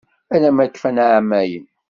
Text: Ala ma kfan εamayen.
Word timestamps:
Ala 0.33 0.49
ma 0.55 0.65
kfan 0.67 0.97
εamayen. 1.05 1.65